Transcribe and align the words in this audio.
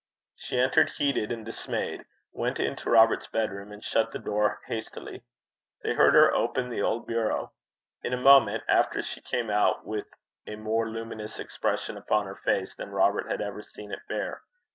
She 0.35 0.57
entered 0.59 0.89
heated 0.97 1.31
and 1.31 1.45
dismayed, 1.45 2.05
went 2.33 2.59
into 2.59 2.89
Robert's 2.89 3.27
bedroom, 3.27 3.71
and 3.71 3.83
shut 3.83 4.11
the 4.11 4.17
door 4.17 4.59
hastily. 4.65 5.21
They 5.83 5.93
heard 5.93 6.15
her 6.15 6.33
open 6.33 6.69
the 6.71 6.81
old 6.81 7.05
bureau. 7.05 7.51
In 8.01 8.11
a 8.11 8.17
moment 8.17 8.63
after 8.67 9.03
she 9.03 9.21
came 9.21 9.51
out 9.51 9.85
with 9.85 10.07
a 10.47 10.55
more 10.55 10.89
luminous 10.89 11.37
expression 11.39 11.97
upon 11.97 12.25
her 12.25 12.37
face 12.43 12.73
than 12.73 12.89
Robert 12.89 13.29
had 13.29 13.41
ever 13.41 13.61
seen 13.61 13.91
it 13.91 13.99
bear. 14.09 14.41